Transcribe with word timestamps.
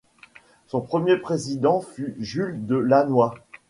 Son 0.65 0.81
premier 0.81 1.15
président 1.17 1.79
fut 1.79 2.15
Jules 2.17 2.65
de 2.65 2.75
Lannoy. 2.75 3.35